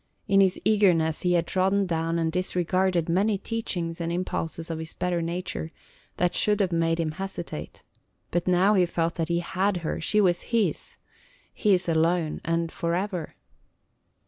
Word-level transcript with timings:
In 0.27 0.41
his 0.41 0.59
eagerness 0.65 1.21
he 1.21 1.33
had 1.33 1.45
trodden 1.45 1.85
down 1.85 2.17
and 2.17 2.31
disregarded 2.31 3.07
many 3.07 3.37
teachings 3.37 4.01
and 4.01 4.11
impulses 4.11 4.71
of 4.71 4.79
his 4.79 4.93
better 4.93 5.21
nature 5.21 5.71
that 6.17 6.33
should 6.33 6.59
have 6.59 6.71
made 6.71 6.99
him 6.99 7.11
hesitate; 7.11 7.83
but 8.31 8.47
now 8.47 8.73
he 8.73 8.87
felt 8.87 9.13
that 9.13 9.27
he 9.29 9.41
had 9.41 9.77
her; 9.85 10.01
she 10.01 10.19
was 10.19 10.41
his,– 10.49 10.97
his 11.53 11.87
alone 11.87 12.41
and 12.43 12.71
forever. 12.71 13.35